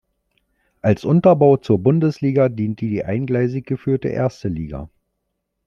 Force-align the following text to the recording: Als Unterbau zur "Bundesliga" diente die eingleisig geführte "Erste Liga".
Als 0.81 1.05
Unterbau 1.05 1.57
zur 1.57 1.77
"Bundesliga" 1.77 2.49
diente 2.49 2.87
die 2.87 3.05
eingleisig 3.05 3.67
geführte 3.67 4.07
"Erste 4.09 4.47
Liga". 4.47 4.89